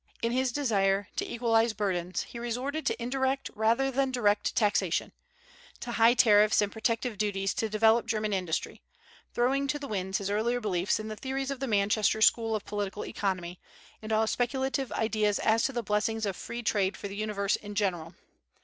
In 0.23 0.31
his 0.31 0.51
desire 0.51 1.09
to 1.17 1.31
equalize 1.31 1.73
burdens 1.73 2.23
he 2.23 2.39
resorted 2.39 2.87
to 2.87 2.99
indirect 2.99 3.51
rather 3.53 3.91
than 3.91 4.09
direct 4.09 4.55
taxation, 4.55 5.11
to 5.79 5.91
high 5.91 6.15
tariffs 6.15 6.59
and 6.59 6.71
protective 6.71 7.19
duties 7.19 7.53
to 7.53 7.69
develop 7.69 8.07
German 8.07 8.33
industry; 8.33 8.81
throwing 9.35 9.67
to 9.67 9.77
the 9.77 9.87
winds 9.87 10.17
his 10.17 10.31
earlier 10.31 10.59
beliefs 10.59 10.99
in 10.99 11.07
the 11.07 11.15
theories 11.15 11.51
of 11.51 11.59
the 11.59 11.67
Manchester 11.67 12.19
school 12.19 12.55
of 12.55 12.65
political 12.65 13.05
economy, 13.05 13.59
and 14.01 14.11
all 14.11 14.25
speculative 14.25 14.91
ideas 14.93 15.37
as 15.37 15.61
to 15.65 15.71
the 15.71 15.83
blessings 15.83 16.25
of 16.25 16.35
free 16.35 16.63
trade 16.63 16.97
for 16.97 17.07
the 17.07 17.15
universe 17.15 17.55
in 17.57 17.75
general. 17.75 18.15